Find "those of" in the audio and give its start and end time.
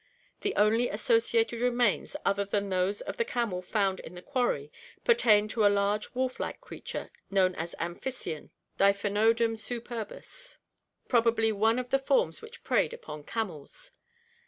2.69-3.17